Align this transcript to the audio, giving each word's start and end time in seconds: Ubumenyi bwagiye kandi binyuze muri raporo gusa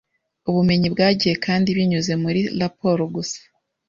Ubumenyi 0.49 0.87
bwagiye 0.93 1.35
kandi 1.45 1.67
binyuze 1.77 2.13
muri 2.23 2.41
raporo 2.61 3.03
gusa 3.15 3.39